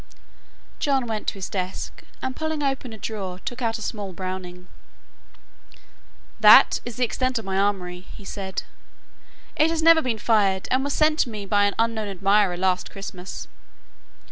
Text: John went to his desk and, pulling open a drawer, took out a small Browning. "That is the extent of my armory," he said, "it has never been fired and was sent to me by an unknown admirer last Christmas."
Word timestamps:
John 0.79 1.05
went 1.05 1.27
to 1.27 1.35
his 1.35 1.47
desk 1.47 2.01
and, 2.23 2.35
pulling 2.35 2.63
open 2.63 2.91
a 2.91 2.97
drawer, 2.97 3.37
took 3.37 3.61
out 3.61 3.77
a 3.77 3.83
small 3.83 4.13
Browning. 4.13 4.67
"That 6.39 6.81
is 6.85 6.95
the 6.95 7.05
extent 7.05 7.37
of 7.37 7.45
my 7.45 7.55
armory," 7.59 8.07
he 8.11 8.25
said, 8.25 8.63
"it 9.55 9.69
has 9.69 9.83
never 9.83 10.01
been 10.01 10.17
fired 10.17 10.67
and 10.71 10.83
was 10.83 10.93
sent 10.93 11.19
to 11.19 11.29
me 11.29 11.45
by 11.45 11.65
an 11.65 11.75
unknown 11.77 12.07
admirer 12.07 12.57
last 12.57 12.89
Christmas." 12.89 13.47